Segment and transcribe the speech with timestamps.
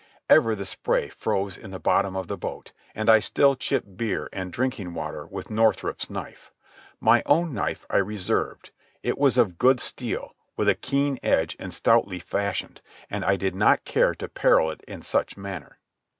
[0.31, 4.29] Ever the spray froze in the bottom of the boat, and I still chipped beer
[4.33, 6.51] and drinking water with Northrup's knife.
[6.99, 8.71] My own knife I reserved.
[9.03, 13.53] It was of good steel, with a keen edge and stoutly fashioned, and I did
[13.53, 15.77] not care to peril it in such manner.